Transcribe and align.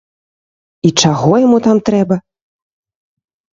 І 0.89 0.91
чаго 1.03 1.31
яму 1.45 1.57
там 1.67 1.77
трэба? 1.91 2.15